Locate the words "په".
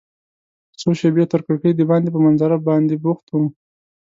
2.13-2.19